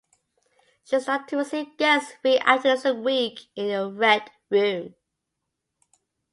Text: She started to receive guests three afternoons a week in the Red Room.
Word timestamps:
She 0.83 0.99
started 0.99 1.27
to 1.27 1.37
receive 1.37 1.77
guests 1.77 2.13
three 2.23 2.39
afternoons 2.39 2.85
a 2.85 2.95
week 2.95 3.39
in 3.55 3.67
the 3.67 3.87
Red 3.93 4.31
Room. 4.49 4.95